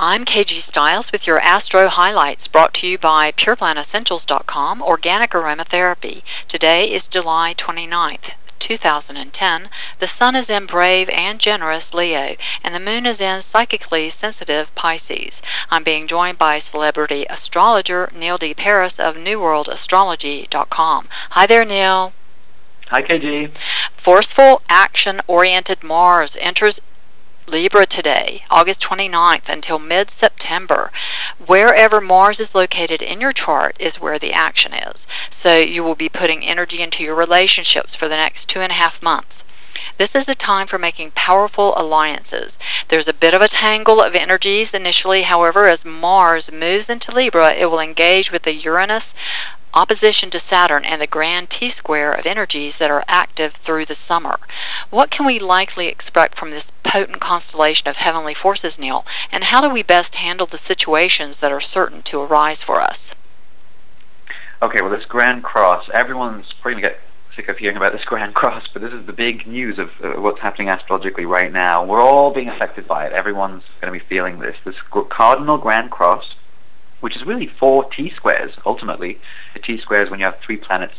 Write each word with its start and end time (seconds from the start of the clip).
I'm 0.00 0.24
KG 0.24 0.62
Stiles 0.62 1.10
with 1.10 1.26
your 1.26 1.40
Astro 1.40 1.88
Highlights 1.88 2.46
brought 2.46 2.72
to 2.74 2.86
you 2.86 2.98
by 2.98 3.32
PurePlantEssentials.com 3.32 4.80
Organic 4.80 5.32
Aromatherapy. 5.32 6.22
Today 6.46 6.88
is 6.88 7.08
July 7.08 7.52
29th. 7.58 8.34
2010, 8.60 9.68
the 9.98 10.06
Sun 10.06 10.36
is 10.36 10.48
in 10.48 10.66
brave 10.66 11.08
and 11.08 11.40
generous 11.40 11.92
Leo, 11.92 12.36
and 12.62 12.76
the 12.76 12.78
Moon 12.78 13.06
is 13.06 13.20
in 13.20 13.42
psychically 13.42 14.08
sensitive 14.08 14.72
Pisces. 14.76 15.42
I'm 15.68 15.82
being 15.82 16.06
joined 16.06 16.38
by 16.38 16.60
celebrity 16.60 17.26
astrologer 17.28 18.08
Neil 18.14 18.38
D. 18.38 18.54
Paris 18.54 19.00
of 19.00 19.16
NewWorldAstrology.com. 19.16 21.08
Hi 21.30 21.44
there, 21.44 21.64
Neil. 21.64 22.12
Hi, 22.90 23.02
KG. 23.02 23.50
Forceful, 23.96 24.62
action 24.68 25.20
oriented 25.26 25.82
Mars 25.82 26.36
enters 26.40 26.78
Libra 27.48 27.86
today, 27.86 28.44
August 28.50 28.80
29th 28.80 29.48
until 29.48 29.78
mid 29.78 30.10
September. 30.10 30.92
Wherever 31.46 31.98
Mars 31.98 32.40
is 32.40 32.54
located 32.54 33.00
in 33.00 33.22
your 33.22 33.32
chart 33.32 33.74
is 33.78 33.98
where 33.98 34.18
the 34.18 34.34
action 34.34 34.74
is. 34.74 35.06
So 35.30 35.54
you 35.54 35.82
will 35.82 35.94
be 35.94 36.10
putting 36.10 36.44
energy 36.44 36.82
into 36.82 37.02
your 37.02 37.14
relationships 37.14 37.94
for 37.94 38.06
the 38.06 38.16
next 38.16 38.50
two 38.50 38.60
and 38.60 38.70
a 38.70 38.74
half 38.74 39.00
months. 39.00 39.42
This 39.96 40.14
is 40.14 40.28
a 40.28 40.34
time 40.34 40.66
for 40.66 40.78
making 40.78 41.12
powerful 41.12 41.72
alliances. 41.78 42.58
There's 42.88 43.08
a 43.08 43.14
bit 43.14 43.32
of 43.32 43.40
a 43.40 43.48
tangle 43.48 44.02
of 44.02 44.14
energies 44.14 44.74
initially, 44.74 45.22
however, 45.22 45.68
as 45.68 45.86
Mars 45.86 46.52
moves 46.52 46.90
into 46.90 47.12
Libra, 47.12 47.54
it 47.54 47.70
will 47.70 47.80
engage 47.80 48.30
with 48.30 48.42
the 48.42 48.52
Uranus 48.52 49.14
opposition 49.74 50.30
to 50.30 50.40
Saturn 50.40 50.84
and 50.84 51.00
the 51.00 51.06
grand 51.06 51.50
T 51.50 51.70
square 51.70 52.12
of 52.12 52.26
energies 52.26 52.78
that 52.78 52.90
are 52.90 53.04
active 53.06 53.54
through 53.54 53.86
the 53.86 53.94
summer. 53.94 54.38
What 54.90 55.10
can 55.10 55.26
we 55.26 55.38
likely 55.38 55.88
expect 55.88 56.36
from 56.36 56.50
this 56.50 56.64
potent 56.88 57.20
constellation 57.20 57.86
of 57.86 57.96
heavenly 57.96 58.34
forces, 58.34 58.78
Neil, 58.78 59.04
and 59.30 59.44
how 59.44 59.60
do 59.60 59.68
we 59.68 59.82
best 59.82 60.16
handle 60.16 60.46
the 60.46 60.58
situations 60.58 61.38
that 61.38 61.52
are 61.52 61.60
certain 61.60 62.02
to 62.02 62.20
arise 62.20 62.62
for 62.62 62.80
us? 62.80 63.12
Okay, 64.60 64.80
well, 64.80 64.90
this 64.90 65.04
Grand 65.04 65.44
Cross, 65.44 65.90
everyone's 65.92 66.52
probably 66.54 66.80
going 66.80 66.94
to 66.94 66.98
get 66.98 67.00
sick 67.36 67.48
of 67.48 67.58
hearing 67.58 67.76
about 67.76 67.92
this 67.92 68.04
Grand 68.06 68.34
Cross, 68.34 68.68
but 68.72 68.82
this 68.82 68.92
is 68.92 69.06
the 69.06 69.12
big 69.12 69.46
news 69.46 69.78
of 69.78 69.92
uh, 70.02 70.20
what's 70.20 70.40
happening 70.40 70.68
astrologically 70.68 71.26
right 71.26 71.52
now. 71.52 71.84
We're 71.84 72.00
all 72.00 72.32
being 72.32 72.48
affected 72.48 72.88
by 72.88 73.06
it. 73.06 73.12
Everyone's 73.12 73.64
going 73.80 73.92
to 73.92 73.98
be 73.98 74.04
feeling 74.04 74.38
this. 74.38 74.56
This 74.64 74.80
Cardinal 75.10 75.58
Grand 75.58 75.90
Cross 75.90 76.34
which 77.00 77.16
is 77.16 77.24
really 77.24 77.46
four 77.46 77.84
T 77.84 78.10
squares, 78.10 78.54
ultimately. 78.66 79.18
A 79.54 79.58
T 79.58 79.78
square 79.78 80.02
is 80.02 80.10
when 80.10 80.20
you 80.20 80.26
have 80.26 80.38
three 80.38 80.56
planets 80.56 80.96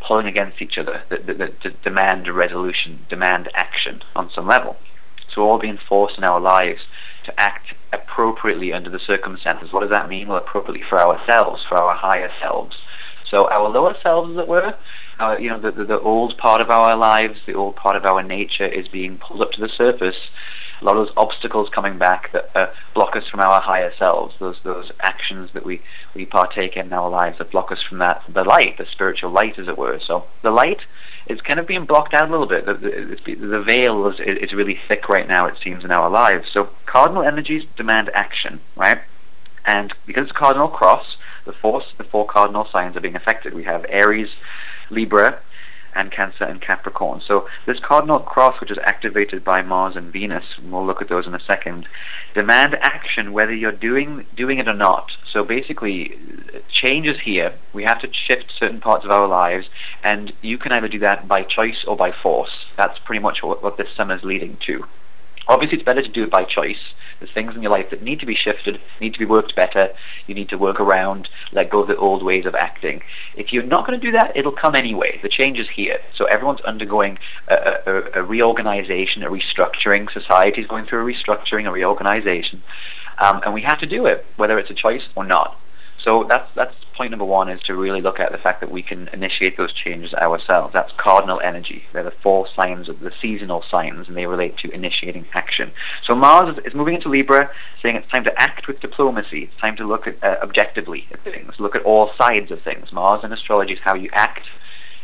pulling 0.00 0.26
against 0.26 0.60
each 0.60 0.76
other 0.78 1.02
that, 1.08 1.26
that, 1.26 1.38
that 1.38 1.82
demand 1.82 2.28
a 2.28 2.32
resolution, 2.32 3.00
demand 3.08 3.48
action 3.54 4.02
on 4.14 4.30
some 4.30 4.46
level. 4.46 4.76
So 5.34 5.42
all 5.42 5.58
being 5.58 5.78
forced 5.78 6.18
in 6.18 6.24
our 6.24 6.40
lives 6.40 6.82
to 7.24 7.40
act 7.40 7.74
appropriately 7.92 8.72
under 8.72 8.90
the 8.90 8.98
circumstances. 8.98 9.72
What 9.72 9.80
does 9.80 9.90
that 9.90 10.08
mean? 10.08 10.28
Well, 10.28 10.38
appropriately 10.38 10.84
for 10.88 11.00
ourselves, 11.00 11.64
for 11.64 11.76
our 11.76 11.94
higher 11.94 12.30
selves. 12.40 12.76
So 13.28 13.48
our 13.48 13.68
lower 13.68 13.96
selves, 14.02 14.32
as 14.32 14.38
it 14.38 14.48
were, 14.48 14.74
our, 15.18 15.40
you 15.40 15.50
know, 15.50 15.58
the, 15.58 15.72
the, 15.72 15.84
the 15.84 16.00
old 16.00 16.36
part 16.38 16.60
of 16.60 16.70
our 16.70 16.96
lives, 16.96 17.40
the 17.46 17.54
old 17.54 17.76
part 17.76 17.96
of 17.96 18.04
our 18.04 18.22
nature 18.22 18.66
is 18.66 18.86
being 18.88 19.18
pulled 19.18 19.42
up 19.42 19.52
to 19.52 19.60
the 19.60 19.68
surface 19.68 20.28
a 20.84 20.86
lot 20.86 20.98
of 20.98 21.06
those 21.06 21.16
obstacles 21.16 21.70
coming 21.70 21.96
back 21.96 22.30
that 22.32 22.50
uh, 22.54 22.66
block 22.92 23.16
us 23.16 23.26
from 23.26 23.40
our 23.40 23.58
higher 23.60 23.92
selves, 23.94 24.38
those 24.38 24.60
those 24.64 24.92
actions 25.00 25.52
that 25.52 25.64
we, 25.64 25.80
we 26.14 26.26
partake 26.26 26.76
in, 26.76 26.86
in 26.86 26.92
our 26.92 27.08
lives 27.08 27.38
that 27.38 27.50
block 27.50 27.72
us 27.72 27.82
from 27.82 27.98
that, 27.98 28.22
the 28.28 28.44
light, 28.44 28.76
the 28.76 28.84
spiritual 28.84 29.30
light, 29.30 29.58
as 29.58 29.66
it 29.66 29.78
were. 29.78 29.98
So 30.00 30.24
the 30.42 30.50
light 30.50 30.82
is 31.26 31.40
kind 31.40 31.58
of 31.58 31.66
being 31.66 31.86
blocked 31.86 32.12
out 32.12 32.28
a 32.28 32.30
little 32.30 32.46
bit. 32.46 32.66
The, 32.66 32.74
the, 32.74 33.34
the 33.34 33.62
veil 33.62 34.06
is, 34.08 34.20
is 34.20 34.52
really 34.52 34.78
thick 34.86 35.08
right 35.08 35.26
now, 35.26 35.46
it 35.46 35.56
seems, 35.56 35.84
in 35.84 35.90
our 35.90 36.10
lives. 36.10 36.50
So 36.50 36.68
cardinal 36.84 37.22
energies 37.22 37.64
demand 37.76 38.10
action, 38.12 38.60
right? 38.76 39.00
And 39.64 39.94
because 40.04 40.24
it's 40.24 40.32
cardinal 40.32 40.68
cross, 40.68 41.16
the 41.46 41.52
four, 41.52 41.82
the 41.96 42.04
four 42.04 42.26
cardinal 42.26 42.66
signs 42.66 42.94
are 42.94 43.00
being 43.00 43.16
affected. 43.16 43.54
We 43.54 43.64
have 43.64 43.86
Aries, 43.88 44.34
Libra, 44.90 45.38
and 45.94 46.10
Cancer 46.10 46.44
and 46.44 46.60
Capricorn. 46.60 47.20
So 47.20 47.48
this 47.66 47.78
cardinal 47.80 48.18
cross, 48.18 48.60
which 48.60 48.70
is 48.70 48.78
activated 48.78 49.44
by 49.44 49.62
Mars 49.62 49.96
and 49.96 50.12
Venus, 50.12 50.44
and 50.56 50.72
we'll 50.72 50.84
look 50.84 51.02
at 51.02 51.08
those 51.08 51.26
in 51.26 51.34
a 51.34 51.40
second, 51.40 51.88
demand 52.34 52.74
action 52.76 53.32
whether 53.32 53.54
you're 53.54 53.72
doing 53.72 54.26
doing 54.34 54.58
it 54.58 54.68
or 54.68 54.74
not. 54.74 55.16
So 55.26 55.44
basically, 55.44 56.18
change 56.68 57.06
is 57.06 57.20
here. 57.20 57.54
We 57.72 57.84
have 57.84 58.00
to 58.02 58.12
shift 58.12 58.52
certain 58.58 58.80
parts 58.80 59.04
of 59.04 59.10
our 59.10 59.28
lives, 59.28 59.68
and 60.02 60.32
you 60.42 60.58
can 60.58 60.72
either 60.72 60.88
do 60.88 60.98
that 61.00 61.28
by 61.28 61.42
choice 61.42 61.84
or 61.84 61.96
by 61.96 62.12
force. 62.12 62.66
That's 62.76 62.98
pretty 62.98 63.20
much 63.20 63.42
what, 63.42 63.62
what 63.62 63.76
this 63.76 63.92
summer 63.94 64.16
is 64.16 64.24
leading 64.24 64.56
to. 64.66 64.84
Obviously, 65.46 65.78
it's 65.78 65.84
better 65.84 66.02
to 66.02 66.08
do 66.08 66.24
it 66.24 66.30
by 66.30 66.44
choice 66.44 66.94
there's 67.18 67.32
things 67.32 67.54
in 67.54 67.62
your 67.62 67.70
life 67.70 67.90
that 67.90 68.02
need 68.02 68.20
to 68.20 68.26
be 68.26 68.34
shifted, 68.34 68.80
need 69.00 69.14
to 69.14 69.18
be 69.18 69.24
worked 69.24 69.54
better. 69.54 69.90
You 70.26 70.34
need 70.34 70.48
to 70.50 70.58
work 70.58 70.80
around, 70.80 71.28
let 71.52 71.70
go 71.70 71.80
of 71.80 71.88
the 71.88 71.96
old 71.96 72.22
ways 72.22 72.46
of 72.46 72.54
acting. 72.54 73.02
If 73.34 73.52
you're 73.52 73.62
not 73.62 73.86
going 73.86 73.98
to 73.98 74.06
do 74.06 74.12
that, 74.12 74.36
it'll 74.36 74.52
come 74.52 74.74
anyway. 74.74 75.20
The 75.22 75.28
change 75.28 75.58
is 75.58 75.68
here. 75.68 76.00
So 76.14 76.26
everyone's 76.26 76.60
undergoing 76.62 77.18
a, 77.48 77.54
a, 77.86 78.20
a 78.20 78.22
reorganization, 78.22 79.22
a 79.22 79.30
restructuring. 79.30 80.10
Society's 80.10 80.66
going 80.66 80.84
through 80.84 81.08
a 81.08 81.12
restructuring, 81.12 81.66
a 81.66 81.72
reorganization. 81.72 82.62
Um, 83.18 83.40
and 83.44 83.54
we 83.54 83.62
have 83.62 83.80
to 83.80 83.86
do 83.86 84.06
it, 84.06 84.26
whether 84.36 84.58
it's 84.58 84.70
a 84.70 84.74
choice 84.74 85.06
or 85.14 85.24
not. 85.24 85.58
So 86.04 86.24
that's 86.24 86.52
that's 86.54 86.74
point 86.94 87.10
number 87.10 87.24
one 87.24 87.48
is 87.48 87.60
to 87.62 87.74
really 87.74 88.00
look 88.00 88.20
at 88.20 88.30
the 88.30 88.38
fact 88.38 88.60
that 88.60 88.70
we 88.70 88.82
can 88.82 89.08
initiate 89.12 89.56
those 89.56 89.72
changes 89.72 90.14
ourselves. 90.14 90.72
That's 90.72 90.92
cardinal 90.92 91.40
energy. 91.40 91.84
They're 91.92 92.04
the 92.04 92.10
four 92.12 92.46
signs 92.54 92.88
of 92.88 93.00
the 93.00 93.10
seasonal 93.20 93.62
signs, 93.62 94.06
and 94.06 94.16
they 94.16 94.26
relate 94.26 94.56
to 94.58 94.70
initiating 94.70 95.26
action. 95.32 95.72
So 96.04 96.14
Mars 96.14 96.56
is, 96.56 96.64
is 96.66 96.74
moving 96.74 96.94
into 96.94 97.08
Libra, 97.08 97.50
saying 97.82 97.96
it's 97.96 98.08
time 98.08 98.24
to 98.24 98.40
act 98.40 98.68
with 98.68 98.80
diplomacy. 98.80 99.44
It's 99.44 99.56
time 99.56 99.76
to 99.76 99.84
look 99.84 100.06
at, 100.06 100.22
uh, 100.22 100.36
objectively 100.40 101.06
at 101.10 101.20
things, 101.20 101.58
look 101.58 101.74
at 101.74 101.82
all 101.82 102.12
sides 102.16 102.50
of 102.52 102.62
things. 102.62 102.92
Mars 102.92 103.24
in 103.24 103.32
astrology 103.32 103.72
is 103.72 103.80
how 103.80 103.94
you 103.94 104.10
act 104.12 104.46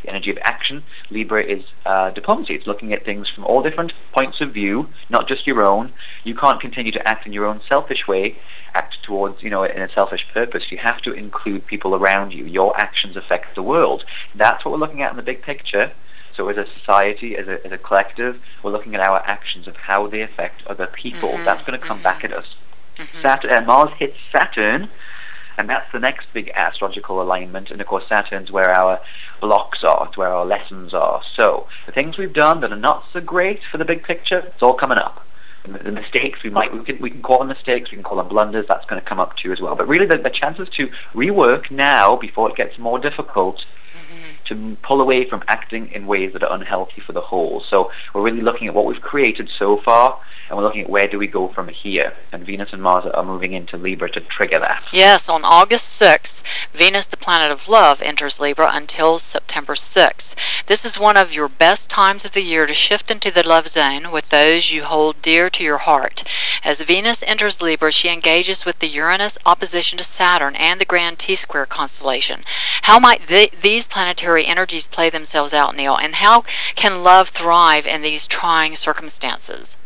the 0.03 0.09
energy 0.11 0.31
of 0.31 0.39
action. 0.43 0.83
Libra 1.11 1.43
is 1.43 1.65
uh, 1.87 2.11
diplomacy. 2.11 2.55
It's 2.55 2.67
looking 2.67 2.93
at 2.93 3.05
things 3.05 3.29
from 3.29 3.45
all 3.45 3.63
different 3.63 3.93
points 4.13 4.41
of 4.41 4.53
view, 4.53 4.89
not 5.09 5.29
just 5.29 5.47
your 5.47 5.63
own. 5.63 5.93
You 6.25 6.35
can't 6.35 6.61
continue 6.61 6.93
to 6.93 7.09
act 7.09 7.27
in 7.27 7.33
your 7.33 7.47
own 7.47 7.61
selfish 7.69 8.07
way, 8.07 8.37
act 8.75 9.03
towards, 9.03 9.43
you 9.43 9.51
know, 9.51 9.65
in 9.65 9.83
a 9.83 9.89
selfish 9.89 10.27
purpose. 10.33 10.71
You 10.71 10.79
have 10.79 11.01
to 11.03 11.13
include 11.13 11.67
people 11.67 11.95
around 11.95 12.33
you. 12.33 12.45
Your 12.45 12.79
actions 12.81 13.17
affect 13.17 13.55
the 13.55 13.63
world. 13.63 14.05
That's 14.35 14.65
what 14.65 14.73
we're 14.73 14.79
looking 14.79 15.03
at 15.03 15.11
in 15.11 15.17
the 15.17 15.23
big 15.23 15.43
picture. 15.43 15.93
So 16.35 16.49
as 16.49 16.57
a 16.57 16.67
society, 16.67 17.37
as 17.37 17.49
a, 17.49 17.65
as 17.67 17.73
a 17.73 17.79
collective, 17.79 18.43
we're 18.63 18.71
looking 18.71 18.95
at 18.95 19.01
our 19.01 19.19
actions 19.27 19.67
of 19.67 19.77
how 19.77 20.07
they 20.07 20.23
affect 20.23 20.67
other 20.67 20.87
people. 20.87 21.31
Mm-hmm. 21.31 21.45
That's 21.45 21.65
going 21.67 21.79
to 21.79 21.87
come 21.87 21.99
mm-hmm. 21.99 22.05
back 22.05 22.25
at 22.25 22.33
us. 22.33 22.55
Mm-hmm. 22.97 23.21
Saturn, 23.23 23.51
uh, 23.51 23.61
Mars 23.67 23.91
hits 23.99 24.17
Saturn 24.31 24.89
and 25.61 25.69
that's 25.69 25.93
the 25.93 26.01
next 26.01 26.33
big 26.33 26.51
astrological 26.55 27.21
alignment. 27.21 27.71
And 27.71 27.83
of 27.83 27.87
course, 27.87 28.09
Saturn's 28.09 28.51
where 28.51 28.71
our 28.71 28.99
blocks 29.43 29.85
are, 29.85 30.07
it's 30.09 30.17
where 30.17 30.33
our 30.33 30.47
lessons 30.47 30.95
are. 30.95 31.21
So 31.37 31.69
the 31.85 31.93
things 31.93 32.17
we've 32.17 32.33
done 32.33 32.63
that 32.63 32.73
are 32.73 32.77
not 32.77 33.05
so 33.13 33.21
great 33.21 33.61
for 33.71 33.77
the 33.77 33.85
big 33.85 34.03
picture, 34.03 34.39
it's 34.39 34.63
all 34.63 34.73
coming 34.73 34.97
up. 34.97 35.23
And 35.65 35.75
the 35.75 35.93
mistakes 35.93 36.43
we 36.43 36.49
might 36.49 36.73
we 36.73 36.83
can, 36.83 36.99
we 36.99 37.11
can 37.11 37.21
call 37.21 37.41
them 37.41 37.49
mistakes, 37.49 37.91
we 37.91 37.97
can 37.97 38.05
call 38.05 38.17
them 38.17 38.29
blunders. 38.29 38.67
That's 38.69 38.87
going 38.87 39.03
to 39.03 39.07
come 39.07 39.21
up 39.21 39.37
too 39.37 39.53
as 39.53 39.61
well. 39.61 39.77
But 39.77 39.87
really, 39.87 40.07
the, 40.07 40.17
the 40.17 40.31
chances 40.31 40.71
to 40.71 40.91
rework 41.13 41.71
now 41.71 42.17
before 42.17 42.49
it 42.49 42.57
gets 42.57 42.79
more 42.79 42.99
difficult. 42.99 43.63
To 44.51 44.77
pull 44.83 45.01
away 45.01 45.25
from 45.25 45.43
acting 45.49 45.91
in 45.93 46.07
ways 46.07 46.33
that 46.35 46.43
are 46.43 46.53
unhealthy 46.53 47.01
for 47.01 47.13
the 47.13 47.21
whole. 47.21 47.63
So 47.63 47.91
we're 48.13 48.23
really 48.23 48.43
looking 48.43 48.69
at 48.69 48.75
what 48.75 48.85
we've 48.85 49.01
created 49.01 49.49
so 49.49 49.79
far 49.79 50.21
and 50.51 50.57
we're 50.59 50.65
looking 50.65 50.83
at 50.83 50.91
where 50.91 51.07
do 51.07 51.17
we 51.17 51.29
go 51.29 51.47
from 51.47 51.69
here. 51.69 52.13
And 52.33 52.45
Venus 52.45 52.73
and 52.73 52.83
Mars 52.83 53.07
are 53.07 53.25
moving 53.25 53.53
into 53.53 53.77
Libra 53.77 54.11
to 54.11 54.21
trigger 54.21 54.59
that. 54.59 54.83
Yes, 54.93 55.29
on 55.29 55.45
August 55.45 55.87
6th, 55.99 56.43
Venus, 56.75 57.07
the 57.07 57.17
planet 57.17 57.53
of 57.53 57.69
love, 57.69 58.03
enters 58.03 58.41
Libra 58.41 58.69
until 58.73 59.21
September 59.21 59.77
6th. 59.77 60.35
This 60.67 60.85
is 60.85 60.99
one 60.99 61.17
of 61.17 61.33
your 61.33 61.49
best 61.49 61.89
times 61.89 62.25
of 62.25 62.33
the 62.33 62.43
year 62.43 62.67
to 62.67 62.75
shift 62.75 63.13
into 63.13 63.31
the 63.31 63.47
love 63.47 63.69
zone 63.69 64.11
with 64.11 64.29
those 64.31 64.73
you 64.73 64.83
hold 64.83 65.23
dear 65.23 65.51
to 65.51 65.63
your 65.63 65.79
heart. 65.79 66.25
As 66.65 66.79
Venus 66.81 67.23
enters 67.23 67.61
Libra, 67.61 67.93
she 67.93 68.09
engages 68.09 68.65
with 68.65 68.81
the 68.81 68.89
Uranus 68.89 69.39
opposition 69.47 69.99
to 69.99 70.05
Saturn 70.05 70.57
and 70.57 70.81
the 70.81 70.85
Grand 70.85 71.21
T 71.21 71.37
Square 71.37 71.67
constellation. 71.67 72.45
How 72.83 72.99
might 72.99 73.29
th- 73.29 73.53
these 73.63 73.87
planetary 73.87 74.40
energies 74.47 74.87
play 74.87 75.11
themselves 75.11 75.53
out, 75.53 75.77
Neil, 75.77 75.97
and 75.97 76.17
how 76.17 76.45
can 76.75 77.03
love 77.03 77.31
thrive 77.31 77.87
in 77.87 78.03
these 78.03 78.27
trying 78.27 78.77
circumstances? 78.77 79.77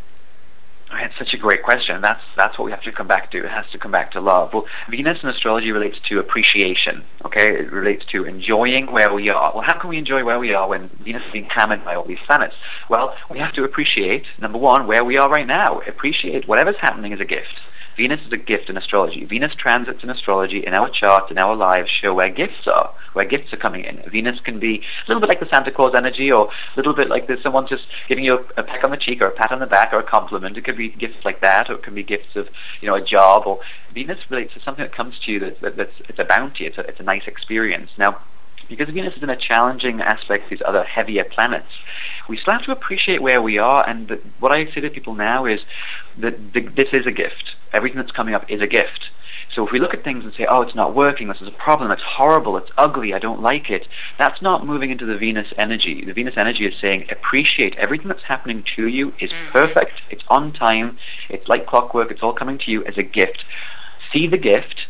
It's 0.93 1.17
such 1.19 1.35
a 1.35 1.37
great 1.37 1.63
question. 1.63 2.01
That's 2.01 2.23
that's 2.37 2.59
what 2.59 2.67
we 2.67 2.71
have 2.71 2.83
to 2.83 2.93
come 2.93 3.07
back 3.07 3.31
to. 3.33 3.39
It 3.39 3.51
has 3.51 3.69
to 3.71 3.79
come 3.79 3.91
back 3.91 4.13
to 4.13 4.21
love. 4.21 4.53
Well, 4.53 4.67
Venus 4.89 5.23
in 5.23 5.29
astrology 5.29 5.73
relates 5.73 5.99
to 6.09 6.21
appreciation. 6.21 7.05
Okay, 7.25 7.59
it 7.59 7.73
relates 7.73 8.05
to 8.07 8.25
enjoying 8.25 8.93
where 8.93 9.13
we 9.13 9.29
are. 9.29 9.53
Well, 9.53 9.63
how 9.63 9.79
can 9.79 9.91
we 9.91 9.99
enjoy 9.99 10.25
where 10.25 10.39
we 10.39 10.55
are 10.55 10.69
when 10.69 10.89
Venus 10.89 11.25
is 11.25 11.33
being 11.33 11.47
hammered 11.47 11.85
by 11.85 11.95
all 11.95 12.05
these 12.05 12.21
planets? 12.21 12.55
Well, 12.89 13.17
we 13.31 13.39
have 13.39 13.53
to 13.55 13.65
appreciate 13.65 14.27
number 14.41 14.59
one 14.59 14.87
where 14.87 15.05
we 15.05 15.17
are 15.17 15.29
right 15.29 15.47
now. 15.47 15.81
Appreciate 15.81 16.47
whatever's 16.47 16.77
happening 16.77 17.13
as 17.13 17.21
a 17.21 17.25
gift. 17.25 17.61
Venus 17.97 18.25
is 18.27 18.33
a 18.33 18.37
gift 18.37 18.69
in 18.69 18.77
astrology. 18.77 19.25
Venus 19.25 19.55
transits 19.55 20.03
in 20.03 20.11
astrology 20.11 20.67
in 20.67 20.75
our 20.75 20.89
charts, 20.89 21.31
in 21.31 21.39
our 21.39 21.55
lives, 21.55 21.91
show 21.91 22.13
where 22.13 22.29
gifts 22.29 22.67
are, 22.67 22.91
where 23.13 23.25
gifts 23.25 23.53
are 23.53 23.57
coming 23.57 23.85
in. 23.85 24.03
Venus 24.11 24.41
can 24.41 24.59
be 24.59 24.79
a 24.79 25.09
little 25.09 25.21
bit 25.21 25.29
like 25.29 25.41
the 25.41 25.47
Santa 25.47 25.71
Claus 25.71 25.95
energy, 25.95 26.33
or 26.33 26.47
a 26.47 26.77
little 26.77 26.93
bit 26.93 27.09
like 27.09 27.31
someone 27.41 27.67
just 27.67 27.87
giving 28.09 28.25
you 28.25 28.39
a, 28.39 28.61
a 28.61 28.63
peck 28.63 28.83
on 28.83 28.91
the 28.91 28.97
cheek, 28.97 29.23
or 29.23 29.27
a 29.27 29.31
pat 29.31 29.53
on 29.53 29.61
the 29.61 29.67
back, 29.67 29.93
or 29.93 29.99
a 29.99 30.03
compliment. 30.03 30.57
It 30.57 30.63
could 30.63 30.77
be 30.77 30.89
gifts 30.89 31.25
like 31.25 31.41
that, 31.41 31.71
or 31.71 31.75
it 31.75 31.83
can 31.83 31.95
be 31.95 32.03
gifts 32.03 32.37
of, 32.37 32.49
you 32.81 32.89
know, 32.89 32.95
a 32.95 33.01
job. 33.01 33.47
Or 33.47 33.61
Venus 33.93 34.31
relates 34.31 34.55
to 34.55 34.61
something 34.61 34.85
that 34.85 34.93
comes 34.93 35.19
to 35.21 35.33
you 35.33 35.41
that, 35.41 35.61
that, 35.61 35.77
that's 35.77 36.01
it's 36.09 36.19
a 36.19 36.25
bounty. 36.25 36.67
It's 36.67 36.79
a, 36.79 36.87
it's 36.89 37.01
a 37.01 37.05
nice 37.05 37.27
experience. 37.27 37.91
Now 37.97 38.19
because 38.69 38.89
Venus 38.89 39.17
is 39.17 39.23
in 39.23 39.31
a 39.31 39.37
challenging 39.37 40.01
aspect 40.01 40.45
of 40.45 40.51
these 40.51 40.63
other 40.65 40.85
heavier 40.85 41.25
planets, 41.25 41.73
we 42.29 42.37
still 42.37 42.53
have 42.53 42.65
to 42.65 42.73
appreciate 42.73 43.23
where 43.23 43.43
we 43.43 43.59
are. 43.59 43.87
And 43.89 44.09
the, 44.09 44.17
what 44.41 44.53
I 44.53 44.67
say 44.67 44.81
to 44.81 44.91
people 44.91 45.15
now 45.15 45.45
is 45.45 45.61
that 46.19 46.53
the, 46.53 46.61
this 46.61 46.89
is 46.93 47.07
a 47.07 47.13
gift. 47.13 47.55
Everything 47.73 47.99
that's 47.99 48.13
coming 48.13 48.35
up 48.35 48.51
is 48.51 48.61
a 48.61 48.67
gift. 48.67 49.09
So 49.55 49.65
if 49.65 49.73
we 49.73 49.79
look 49.79 49.95
at 49.95 50.03
things 50.03 50.25
and 50.25 50.35
say, 50.35 50.47
oh, 50.47 50.63
it's 50.63 50.75
not 50.75 50.95
working, 50.95 51.29
this 51.29 51.41
is 51.41 51.47
a 51.47 51.53
problem, 51.53 51.93
it's 51.93 52.03
horrible, 52.03 52.57
it's 52.57 52.73
ugly, 52.77 53.15
I 53.15 53.21
don't 53.21 53.41
like 53.41 53.71
it, 53.71 53.87
that's 54.19 54.43
not 54.43 54.67
moving 54.67 54.91
into 54.91 55.07
the 55.07 55.17
Venus 55.17 55.53
energy. 55.57 56.05
The 56.05 56.13
Venus 56.13 56.37
energy 56.37 56.67
is 56.67 56.77
saying, 56.81 57.07
appreciate 57.11 57.77
everything 57.77 58.09
that's 58.09 58.25
happening 58.25 58.65
to 58.75 58.89
you 58.89 59.15
is 59.21 59.31
mm-hmm. 59.31 59.53
perfect, 59.53 60.03
it's 60.11 60.25
on 60.29 60.53
time, 60.53 60.99
it's 61.29 61.47
like 61.47 61.67
clockwork, 61.67 62.11
it's 62.11 62.23
all 62.23 62.33
coming 62.33 62.59
to 62.59 62.71
you 62.71 62.85
as 62.85 62.99
a 62.99 63.05
gift. 63.05 63.45
See 64.13 64.27
the 64.27 64.39
gift, 64.39 64.87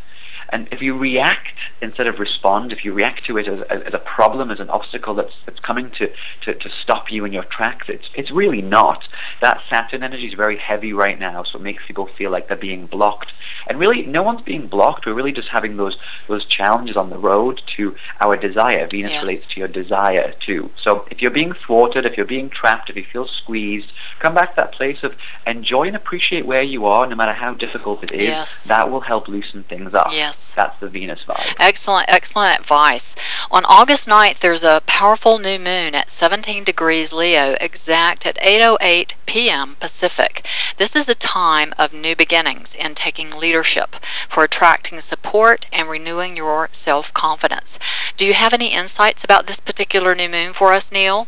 and 0.54 0.68
if 0.70 0.80
you 0.80 0.96
react 0.96 1.48
instead 1.82 2.06
of 2.06 2.20
respond, 2.20 2.72
if 2.72 2.84
you 2.84 2.92
react 2.92 3.24
to 3.24 3.36
it 3.38 3.48
as, 3.48 3.60
as, 3.62 3.82
as, 3.82 3.92
a 3.92 3.98
problem, 3.98 4.52
as 4.52 4.60
an 4.60 4.70
obstacle 4.70 5.12
that's, 5.12 5.34
that's 5.44 5.58
coming 5.58 5.90
to, 5.90 6.08
to, 6.42 6.54
to 6.54 6.70
stop 6.70 7.10
you 7.10 7.24
in 7.24 7.32
your 7.32 7.42
tracks, 7.42 7.88
it's, 7.88 8.08
it's 8.14 8.30
really 8.30 8.62
not. 8.62 9.02
That 9.40 9.60
Saturn 9.68 10.04
energy 10.04 10.28
is 10.28 10.34
very 10.34 10.56
heavy 10.56 10.92
right 10.92 11.18
now, 11.18 11.42
so 11.42 11.58
it 11.58 11.62
makes 11.62 11.84
people 11.84 12.06
feel 12.06 12.30
like 12.30 12.46
they're 12.46 12.56
being 12.56 12.86
blocked. 12.86 13.32
And 13.66 13.80
really, 13.80 14.06
no 14.06 14.22
one's 14.22 14.42
being 14.42 14.68
blocked. 14.68 15.06
We're 15.06 15.14
really 15.14 15.32
just 15.32 15.48
having 15.48 15.76
those, 15.76 15.96
those 16.28 16.44
challenges 16.44 16.96
on 16.96 17.10
the 17.10 17.18
road 17.18 17.60
to 17.76 17.96
our 18.20 18.36
desire. 18.36 18.86
Venus 18.86 19.10
yes. 19.10 19.22
relates 19.22 19.46
to 19.46 19.58
your 19.58 19.68
desire 19.68 20.34
too. 20.38 20.70
So 20.80 21.04
if 21.10 21.20
you're 21.20 21.32
being 21.32 21.52
thwarted, 21.52 22.06
if 22.06 22.16
you're 22.16 22.26
being 22.26 22.48
trapped, 22.48 22.90
if 22.90 22.96
you 22.96 23.04
feel 23.04 23.26
squeezed, 23.26 23.90
come 24.20 24.34
back 24.34 24.50
to 24.50 24.56
that 24.56 24.72
place 24.72 25.02
of 25.02 25.16
enjoy 25.48 25.88
and 25.88 25.96
appreciate 25.96 26.46
where 26.46 26.62
you 26.62 26.86
are, 26.86 27.08
no 27.08 27.16
matter 27.16 27.32
how 27.32 27.54
difficult 27.54 28.04
it 28.04 28.12
is. 28.12 28.28
Yes. 28.28 28.54
That 28.66 28.90
will 28.90 29.00
help 29.00 29.26
loosen 29.26 29.64
things 29.64 29.94
up. 29.94 30.12
Yes. 30.12 30.36
That's 30.54 30.78
the 30.80 30.88
Venus 30.88 31.24
vibe. 31.26 31.54
Excellent, 31.58 32.06
excellent 32.08 32.60
advice. 32.60 33.14
On 33.50 33.64
August 33.64 34.06
9th, 34.06 34.40
there's 34.40 34.62
a 34.62 34.82
powerful 34.86 35.38
new 35.38 35.58
moon 35.58 35.94
at 35.94 36.10
17 36.10 36.64
degrees 36.64 37.12
Leo, 37.12 37.56
exact 37.60 38.26
at 38.26 38.36
8.08 38.38 39.12
p.m. 39.26 39.76
Pacific. 39.80 40.46
This 40.78 40.94
is 40.94 41.08
a 41.08 41.14
time 41.14 41.74
of 41.78 41.92
new 41.92 42.14
beginnings 42.14 42.72
in 42.74 42.94
taking 42.94 43.30
leadership 43.30 43.96
for 44.28 44.44
attracting 44.44 45.00
support 45.00 45.66
and 45.72 45.88
renewing 45.88 46.36
your 46.36 46.68
self-confidence. 46.72 47.78
Do 48.16 48.24
you 48.24 48.34
have 48.34 48.52
any 48.52 48.72
insights 48.72 49.24
about 49.24 49.46
this 49.46 49.60
particular 49.60 50.14
new 50.14 50.28
moon 50.28 50.52
for 50.52 50.72
us, 50.72 50.92
Neil? 50.92 51.26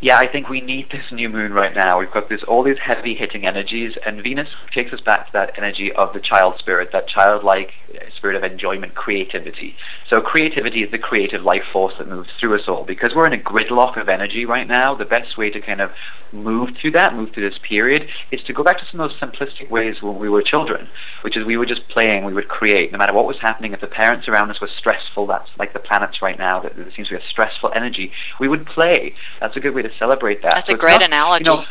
Yeah, 0.00 0.18
I 0.18 0.26
think 0.26 0.48
we 0.48 0.60
need 0.62 0.90
this 0.90 1.12
new 1.12 1.28
moon 1.28 1.52
right 1.52 1.74
now. 1.74 1.98
We've 1.98 2.10
got 2.10 2.28
this 2.28 2.42
all 2.44 2.62
these 2.62 2.78
heavy 2.78 3.14
hitting 3.14 3.46
energies, 3.46 3.98
and 4.06 4.22
Venus 4.22 4.48
takes 4.72 4.92
us 4.92 5.00
back 5.00 5.26
to 5.26 5.32
that 5.32 5.58
energy 5.58 5.92
of 5.92 6.14
the 6.14 6.20
child 6.20 6.58
spirit, 6.58 6.92
that 6.92 7.06
childlike 7.06 7.74
spirit 8.14 8.36
of 8.36 8.44
enjoyment, 8.44 8.94
creativity. 8.94 9.76
So 10.08 10.20
creativity 10.20 10.82
is 10.82 10.90
the 10.90 10.98
creative 10.98 11.44
life 11.44 11.64
force 11.64 11.94
that 11.98 12.08
moves 12.08 12.30
through 12.38 12.56
us 12.56 12.68
all. 12.68 12.84
Because 12.84 13.14
we're 13.14 13.26
in 13.26 13.32
a 13.32 13.38
gridlock 13.38 13.96
of 13.96 14.08
energy 14.08 14.44
right 14.44 14.66
now, 14.66 14.94
the 14.94 15.04
best 15.04 15.36
way 15.36 15.50
to 15.50 15.60
kind 15.60 15.80
of 15.80 15.92
move 16.32 16.76
through 16.76 16.92
that, 16.92 17.14
move 17.14 17.32
through 17.32 17.48
this 17.48 17.58
period, 17.58 18.08
is 18.30 18.42
to 18.44 18.52
go 18.52 18.62
back 18.62 18.78
to 18.78 18.86
some 18.86 19.00
of 19.00 19.10
those 19.10 19.18
simplistic 19.18 19.68
ways 19.70 20.00
when 20.02 20.18
we 20.18 20.28
were 20.28 20.42
children, 20.42 20.88
which 21.22 21.36
is 21.36 21.44
we 21.44 21.56
were 21.56 21.66
just 21.66 21.88
playing, 21.88 22.24
we 22.24 22.32
would 22.32 22.48
create, 22.48 22.92
no 22.92 22.98
matter 22.98 23.12
what 23.12 23.26
was 23.26 23.38
happening. 23.38 23.72
If 23.72 23.80
the 23.80 23.86
parents 23.86 24.28
around 24.28 24.50
us 24.50 24.60
were 24.60 24.68
stressful, 24.68 25.26
that's 25.26 25.50
like 25.58 25.72
the 25.72 25.80
planets 25.80 26.22
right 26.22 26.38
now, 26.38 26.60
that 26.60 26.76
there 26.76 26.90
seems 26.92 27.08
to 27.08 27.16
be 27.16 27.22
a 27.22 27.26
stressful 27.26 27.72
energy, 27.74 28.12
we 28.38 28.48
would 28.48 28.66
play. 28.66 29.14
That's 29.40 29.56
a 29.56 29.60
good 29.60 29.74
way 29.74 29.82
to 29.82 29.89
celebrate 29.98 30.42
that. 30.42 30.54
That's 30.54 30.66
so 30.66 30.74
a 30.74 30.76
great 30.76 31.00
not, 31.00 31.02
analogy. 31.04 31.44
You 31.44 31.56
know, 31.56 31.64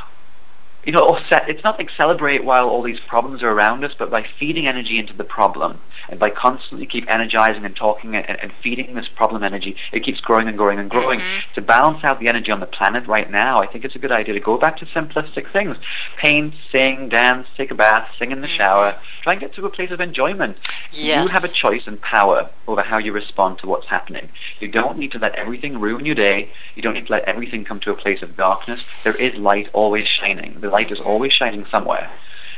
you 0.90 0.94
know, 0.94 1.20
it's 1.32 1.64
not 1.64 1.78
like 1.78 1.92
celebrate 1.92 2.44
while 2.44 2.68
all 2.68 2.82
these 2.82 3.00
problems 3.00 3.44
are 3.44 3.52
around 3.52 3.84
us, 3.84 3.94
but 3.96 4.10
by 4.10 4.24
feeding 4.24 4.66
energy 4.66 4.98
into 4.98 5.14
the 5.14 5.24
problem 5.24 5.80
and 6.10 6.20
by 6.20 6.32
constantly 6.32 6.88
keep 6.88 7.08
energizing 7.08 7.64
and 7.64 7.76
talking 7.76 8.16
and, 8.16 8.40
and 8.40 8.52
feeding 8.64 8.96
this 8.96 9.08
problem 9.08 9.44
energy, 9.44 9.76
it 9.92 10.00
keeps 10.00 10.20
growing 10.20 10.48
and 10.48 10.58
growing 10.58 10.80
and 10.80 10.90
growing. 10.90 11.20
Mm-hmm. 11.20 11.54
To 11.54 11.62
balance 11.62 12.04
out 12.04 12.20
the 12.20 12.28
energy 12.28 12.52
on 12.52 12.60
the 12.60 12.66
planet 12.66 13.06
right 13.06 13.30
now, 13.30 13.60
I 13.60 13.68
think 13.68 13.86
it's 13.86 13.96
a 13.96 14.00
good 14.00 14.12
idea 14.12 14.34
to 14.34 14.40
go 14.40 14.58
back 14.58 14.78
to 14.78 14.88
simplistic 14.88 15.52
things. 15.52 15.78
Paint, 16.18 16.56
sing, 16.72 17.08
dance, 17.08 17.48
take 17.56 17.70
a 17.70 17.76
bath, 17.76 18.10
sing 18.18 18.32
in 18.32 18.42
the 18.42 18.48
mm-hmm. 18.48 18.58
shower. 18.58 18.96
Try 19.22 19.34
and 19.34 19.42
get 19.42 19.54
to 19.54 19.66
a 19.68 19.70
place 19.70 19.92
of 19.92 20.02
enjoyment. 20.02 20.58
Yes. 20.92 21.24
You 21.24 21.28
have 21.32 21.44
a 21.44 21.50
choice 21.50 21.86
and 21.86 22.02
power 22.02 22.50
over 22.68 22.82
how 22.82 22.98
you 22.98 23.12
respond 23.12 23.60
to 23.60 23.68
what's 23.68 23.88
happening. 23.88 24.30
You 24.60 24.70
don't 24.70 24.98
need 24.98 25.12
to 25.12 25.20
let 25.20 25.36
everything 25.36 25.80
ruin 25.80 26.06
your 26.06 26.16
day. 26.16 26.50
You 26.74 26.82
don't 26.82 26.94
need 26.96 27.08
to 27.08 27.12
let 27.12 27.26
everything 27.26 27.64
come 27.64 27.80
to 27.82 27.92
a 27.92 27.96
place 27.96 28.24
of 28.24 28.36
darkness. 28.36 28.82
There 29.04 29.16
is 29.16 29.36
light 29.36 29.70
always 29.74 30.08
shining. 30.08 30.60
The 30.60 30.70
light 30.70 30.79
is 30.88 31.00
always 31.00 31.34
shining 31.34 31.66
somewhere. 31.66 32.10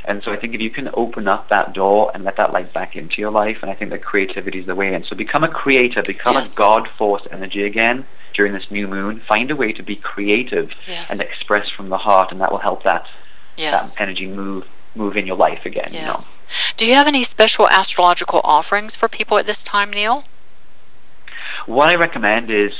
And 0.04 0.22
so 0.22 0.32
I 0.32 0.36
think 0.36 0.54
if 0.54 0.60
you 0.60 0.70
can 0.70 0.90
open 0.94 1.28
up 1.28 1.48
that 1.48 1.72
door 1.72 2.10
and 2.12 2.24
let 2.24 2.36
that 2.36 2.52
light 2.52 2.72
back 2.72 2.96
into 2.96 3.20
your 3.20 3.30
life, 3.30 3.58
and 3.62 3.70
I 3.70 3.74
think 3.74 3.90
that 3.90 4.02
creativity 4.02 4.58
is 4.58 4.66
the 4.66 4.74
way 4.74 4.94
in. 4.94 5.04
So 5.04 5.14
become 5.14 5.44
a 5.44 5.48
creator, 5.48 6.02
become 6.02 6.34
yes. 6.34 6.48
a 6.48 6.54
God 6.54 6.88
force 6.88 7.22
energy 7.30 7.64
again 7.64 8.04
during 8.34 8.52
this 8.52 8.70
new 8.70 8.88
moon. 8.88 9.20
Find 9.20 9.50
a 9.50 9.56
way 9.56 9.72
to 9.72 9.82
be 9.82 9.94
creative 9.94 10.72
yes. 10.88 11.06
and 11.08 11.20
express 11.20 11.70
from 11.70 11.88
the 11.88 11.98
heart, 11.98 12.32
and 12.32 12.40
that 12.40 12.50
will 12.50 12.58
help 12.58 12.82
that 12.82 13.06
yes. 13.56 13.80
that 13.80 14.00
energy 14.00 14.26
move 14.26 14.66
move 14.94 15.16
in 15.16 15.26
your 15.26 15.36
life 15.36 15.64
again. 15.64 15.90
You 15.92 16.02
know. 16.02 16.24
Do 16.76 16.84
you 16.84 16.94
have 16.94 17.06
any 17.06 17.24
special 17.24 17.68
astrological 17.68 18.40
offerings 18.44 18.94
for 18.94 19.08
people 19.08 19.38
at 19.38 19.46
this 19.46 19.62
time, 19.62 19.90
Neil? 19.90 20.24
What 21.66 21.88
I 21.88 21.94
recommend 21.94 22.50
is 22.50 22.72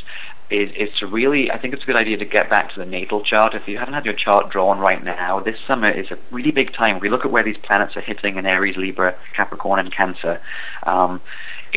is, 0.52 0.70
is 0.72 0.96
to 0.98 1.06
really, 1.06 1.50
I 1.50 1.58
think 1.58 1.72
it's 1.74 1.82
a 1.82 1.86
good 1.86 1.96
idea 1.96 2.18
to 2.18 2.24
get 2.24 2.50
back 2.50 2.72
to 2.74 2.78
the 2.78 2.86
natal 2.86 3.22
chart. 3.22 3.54
If 3.54 3.66
you 3.66 3.78
haven't 3.78 3.94
had 3.94 4.04
your 4.04 4.14
chart 4.14 4.50
drawn 4.50 4.78
right 4.78 5.02
now, 5.02 5.40
this 5.40 5.58
summer 5.66 5.90
is 5.90 6.10
a 6.10 6.18
really 6.30 6.50
big 6.50 6.72
time. 6.72 7.00
We 7.00 7.08
look 7.08 7.24
at 7.24 7.30
where 7.30 7.42
these 7.42 7.56
planets 7.56 7.96
are 7.96 8.00
hitting 8.02 8.36
in 8.36 8.44
Aries, 8.46 8.76
Libra, 8.76 9.16
Capricorn, 9.34 9.80
and 9.80 9.90
Cancer, 9.90 10.40
um, 10.84 11.20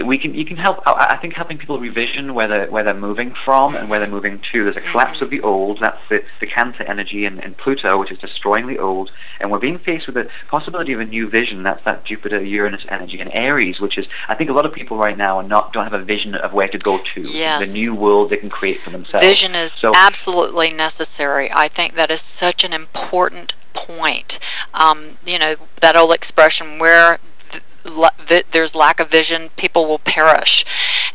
we 0.03 0.18
can 0.18 0.33
you 0.33 0.45
can 0.45 0.57
help. 0.57 0.81
I 0.86 1.18
think 1.18 1.33
helping 1.33 1.57
people 1.57 1.80
revision 1.80 2.33
where 2.33 2.47
they're 2.47 2.68
where 2.68 2.83
they're 2.83 2.94
moving 2.94 3.31
from 3.31 3.75
and 3.75 3.89
where 3.89 4.00
they're 4.00 4.09
moving 4.09 4.39
to. 4.51 4.63
There's 4.63 4.75
a 4.75 4.81
collapse 4.81 5.21
of 5.21 5.30
the 5.30 5.42
old. 5.42 5.80
That's 5.80 6.01
the, 6.09 6.24
the 6.39 6.47
Cancer 6.47 6.83
energy 6.83 7.25
in, 7.25 7.39
in 7.39 7.53
Pluto, 7.53 7.97
which 7.97 8.12
is 8.12 8.19
destroying 8.19 8.68
the 8.68 8.80
old, 8.80 9.12
and 9.39 9.51
we're 9.51 9.59
being 9.59 9.77
faced 9.77 10.07
with 10.07 10.15
the 10.15 10.30
possibility 10.47 10.94
of 10.94 11.00
a 11.00 11.06
new 11.06 11.30
vision. 11.30 11.63
That's 11.63 11.83
that 11.86 12.03
Jupiter 12.03 12.42
Uranus 12.42 12.86
energy 12.89 13.19
in 13.19 13.30
Aries, 13.30 13.80
which 13.80 13.97
is 13.97 14.07
I 14.27 14.36
think 14.36 14.50
a 14.50 14.53
lot 14.53 14.65
of 14.65 14.74
people 14.74 14.97
right 14.97 15.18
now 15.18 15.38
are 15.38 15.44
not 15.44 15.71
don't 15.71 15.83
have 15.83 15.94
a 15.94 16.03
vision 16.03 16.36
of 16.36 16.53
where 16.53 16.68
to 16.68 16.77
go 16.77 17.00
to. 17.13 17.21
Yes. 17.21 17.62
The 17.62 17.71
new 17.71 17.95
world 17.95 18.30
they 18.30 18.38
can 18.38 18.50
create 18.50 18.81
for 18.81 18.89
themselves. 18.89 19.25
Vision 19.25 19.56
is 19.56 19.71
so, 19.71 19.91
absolutely 19.95 20.71
necessary. 20.71 21.50
I 21.51 21.68
think 21.68 21.95
that 21.95 22.12
is 22.12 22.21
such 22.21 22.63
an 22.63 22.74
important 22.74 23.53
point. 23.74 24.39
Um, 24.74 25.18
you 25.25 25.39
know 25.39 25.56
that 25.81 25.95
old 25.95 26.13
expression 26.13 26.80
where 26.80 27.19
there's 28.51 28.75
lack 28.75 29.00
of 29.00 29.10
vision, 29.10 29.50
people 29.58 29.86
will 29.88 30.00
perish. 30.00 30.65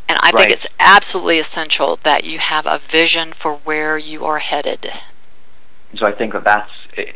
And 0.08 0.18
I 0.22 0.30
right. 0.30 0.48
think 0.48 0.50
it's 0.52 0.66
absolutely 0.78 1.38
essential 1.38 1.98
that 2.04 2.24
you 2.24 2.38
have 2.38 2.66
a 2.66 2.80
vision 2.90 3.32
for 3.32 3.56
where 3.56 3.98
you 3.98 4.24
are 4.24 4.38
headed. 4.38 4.90
So 5.96 6.06
I 6.06 6.12
think 6.12 6.32
that 6.34 6.44
that's, 6.44 6.70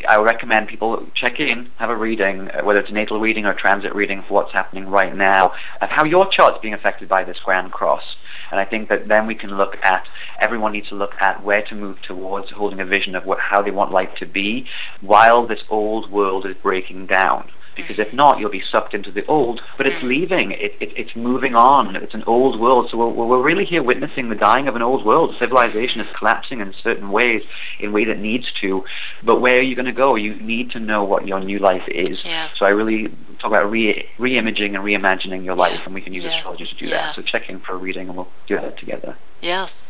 I 0.08 0.16
recommend 0.16 0.66
people 0.66 1.06
check 1.14 1.38
in, 1.38 1.70
have 1.76 1.90
a 1.90 1.96
reading, 1.96 2.50
uh, 2.50 2.62
whether 2.62 2.80
it's 2.80 2.90
a 2.90 2.92
natal 2.92 3.20
reading 3.20 3.46
or 3.46 3.54
transit 3.54 3.94
reading 3.94 4.22
for 4.22 4.34
what's 4.34 4.52
happening 4.52 4.88
right 4.88 5.14
now, 5.14 5.54
of 5.80 5.90
how 5.90 6.04
your 6.04 6.26
chart's 6.26 6.60
being 6.60 6.74
affected 6.74 7.08
by 7.08 7.22
this 7.22 7.38
Grand 7.38 7.70
Cross. 7.70 8.16
And 8.50 8.58
I 8.58 8.64
think 8.64 8.88
that 8.88 9.06
then 9.06 9.26
we 9.26 9.36
can 9.36 9.56
look 9.56 9.78
at, 9.84 10.06
everyone 10.40 10.72
needs 10.72 10.88
to 10.88 10.96
look 10.96 11.14
at 11.20 11.42
where 11.44 11.62
to 11.62 11.74
move 11.74 12.02
towards 12.02 12.50
holding 12.50 12.80
a 12.80 12.84
vision 12.84 13.14
of 13.14 13.26
what, 13.26 13.38
how 13.38 13.62
they 13.62 13.70
want 13.70 13.92
life 13.92 14.16
to 14.16 14.26
be 14.26 14.66
while 15.00 15.46
this 15.46 15.62
old 15.68 16.10
world 16.10 16.44
is 16.44 16.56
breaking 16.56 17.06
down 17.06 17.50
because 17.74 17.98
if 17.98 18.12
not, 18.12 18.38
you'll 18.38 18.50
be 18.50 18.60
sucked 18.60 18.94
into 18.94 19.10
the 19.10 19.24
old. 19.26 19.62
But 19.76 19.86
it's 19.86 20.00
hmm. 20.00 20.08
leaving. 20.08 20.52
It, 20.52 20.74
it, 20.80 20.92
it's 20.96 21.16
moving 21.16 21.54
on. 21.54 21.96
It's 21.96 22.14
an 22.14 22.24
old 22.26 22.60
world. 22.60 22.90
So 22.90 22.98
we're, 22.98 23.26
we're 23.26 23.42
really 23.42 23.64
here 23.64 23.82
witnessing 23.82 24.28
the 24.28 24.34
dying 24.34 24.68
of 24.68 24.76
an 24.76 24.82
old 24.82 25.04
world. 25.04 25.36
Civilization 25.38 26.00
is 26.00 26.08
collapsing 26.14 26.60
in 26.60 26.72
certain 26.72 27.10
ways, 27.10 27.44
in 27.78 27.92
ways 27.92 28.08
it 28.08 28.18
needs 28.18 28.50
to. 28.60 28.84
But 29.22 29.40
where 29.40 29.58
are 29.58 29.62
you 29.62 29.74
going 29.74 29.86
to 29.86 29.92
go? 29.92 30.14
You 30.14 30.34
need 30.34 30.70
to 30.72 30.80
know 30.80 31.04
what 31.04 31.26
your 31.26 31.40
new 31.40 31.58
life 31.58 31.86
is. 31.88 32.24
Yeah. 32.24 32.48
So 32.56 32.66
I 32.66 32.70
really 32.70 33.08
talk 33.38 33.50
about 33.50 33.70
re 33.70 34.08
imaging 34.18 34.74
and 34.74 34.84
reimagining 34.84 35.44
your 35.44 35.54
life, 35.56 35.84
and 35.84 35.94
we 35.94 36.00
can 36.00 36.14
use 36.14 36.24
astrology 36.24 36.66
to 36.66 36.74
do 36.74 36.88
that. 36.90 37.14
So 37.14 37.22
check 37.22 37.48
in 37.48 37.60
for 37.60 37.74
a 37.74 37.76
reading, 37.76 38.08
and 38.08 38.16
we'll 38.16 38.28
do 38.46 38.56
that 38.56 38.78
together. 38.78 39.16
Yes. 39.40 39.83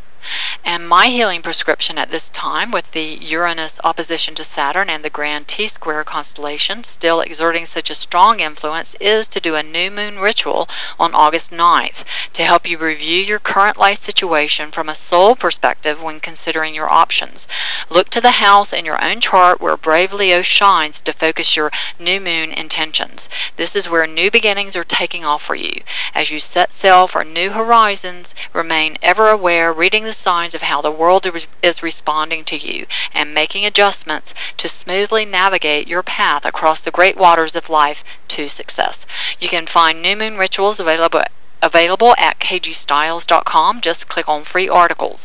And 0.66 0.88
my 0.88 1.08
healing 1.08 1.42
prescription 1.42 1.98
at 1.98 2.10
this 2.10 2.30
time, 2.30 2.70
with 2.70 2.90
the 2.92 3.18
Uranus 3.20 3.78
opposition 3.84 4.34
to 4.36 4.44
Saturn 4.44 4.88
and 4.88 5.04
the 5.04 5.10
Grand 5.10 5.46
T 5.46 5.68
Square 5.68 6.04
constellation 6.04 6.84
still 6.84 7.20
exerting 7.20 7.66
such 7.66 7.90
a 7.90 7.94
strong 7.94 8.40
influence, 8.40 8.94
is 8.98 9.26
to 9.26 9.40
do 9.40 9.56
a 9.56 9.62
new 9.62 9.90
moon 9.90 10.18
ritual 10.18 10.66
on 10.98 11.14
August 11.14 11.50
9th 11.50 12.06
to 12.32 12.46
help 12.46 12.66
you 12.66 12.78
review 12.78 13.20
your 13.20 13.38
current 13.38 13.76
life 13.76 14.02
situation 14.02 14.70
from 14.70 14.88
a 14.88 14.94
soul 14.94 15.36
perspective 15.36 16.00
when 16.00 16.18
considering 16.18 16.74
your 16.74 16.90
options. 16.90 17.46
Look 17.90 18.08
to 18.10 18.22
the 18.22 18.40
house 18.42 18.72
in 18.72 18.86
your 18.86 19.02
own 19.04 19.20
chart 19.20 19.60
where 19.60 19.76
Brave 19.76 20.14
Leo 20.14 20.40
shines 20.40 21.02
to 21.02 21.12
focus 21.12 21.56
your 21.56 21.70
new 21.98 22.20
moon 22.20 22.50
intentions. 22.50 23.28
This 23.58 23.76
is 23.76 23.86
where 23.86 24.06
new 24.06 24.30
beginnings 24.30 24.74
are 24.76 24.84
taking 24.84 25.26
off 25.26 25.42
for 25.42 25.54
you. 25.54 25.82
As 26.14 26.30
you 26.30 26.40
set 26.40 26.72
sail 26.72 27.06
for 27.06 27.22
new 27.22 27.50
horizons, 27.50 28.34
remain 28.54 28.96
ever 29.02 29.28
aware, 29.28 29.70
reading 29.70 30.04
the 30.04 30.14
signs 30.14 30.53
of 30.54 30.62
how 30.62 30.80
the 30.80 30.90
world 30.90 31.26
is 31.62 31.82
responding 31.82 32.44
to 32.44 32.56
you, 32.56 32.86
and 33.12 33.34
making 33.34 33.66
adjustments 33.66 34.32
to 34.56 34.68
smoothly 34.68 35.24
navigate 35.24 35.88
your 35.88 36.02
path 36.02 36.44
across 36.44 36.80
the 36.80 36.90
great 36.90 37.16
waters 37.16 37.54
of 37.54 37.68
life 37.68 38.04
to 38.28 38.48
success. 38.48 38.98
You 39.38 39.48
can 39.48 39.66
find 39.66 40.00
new 40.00 40.16
moon 40.16 40.38
rituals 40.38 40.80
available 40.80 41.22
available 41.64 42.14
at 42.18 42.38
kgstiles.com. 42.38 43.80
Just 43.80 44.06
click 44.06 44.28
on 44.28 44.44
free 44.44 44.68
articles. 44.68 45.20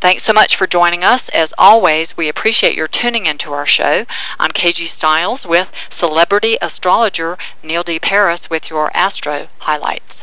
Thanks 0.00 0.24
so 0.24 0.32
much 0.32 0.56
for 0.56 0.66
joining 0.66 1.04
us. 1.04 1.28
As 1.28 1.52
always, 1.58 2.16
we 2.16 2.28
appreciate 2.28 2.74
your 2.74 2.88
tuning 2.88 3.26
into 3.26 3.52
our 3.52 3.66
show. 3.66 4.06
I'm 4.40 4.52
KG 4.52 4.88
Stiles 4.88 5.44
with 5.44 5.68
celebrity 5.90 6.56
astrologer 6.62 7.36
Neil 7.62 7.82
D. 7.82 7.98
Paris 7.98 8.48
with 8.48 8.70
your 8.70 8.90
astro 8.96 9.48
highlights. 9.58 10.22